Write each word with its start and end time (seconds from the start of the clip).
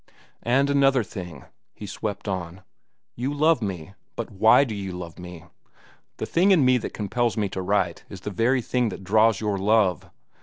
"And 0.41 0.71
another 0.71 1.03
thing," 1.03 1.45
he 1.75 1.85
swept 1.85 2.27
on. 2.27 2.63
"You 3.15 3.31
love 3.35 3.61
me. 3.61 3.93
But 4.15 4.31
why 4.31 4.63
do 4.63 4.73
you 4.73 4.93
love 4.93 5.19
me? 5.19 5.45
The 6.17 6.25
thing 6.25 6.49
in 6.49 6.65
me 6.65 6.79
that 6.79 6.89
compels 6.95 7.37
me 7.37 7.49
to 7.49 7.61
write 7.61 8.03
is 8.09 8.21
the 8.21 8.31
very 8.31 8.63
thing 8.63 8.89
that 8.89 9.03
draws 9.03 9.39
your 9.39 9.59
love. 9.59 10.09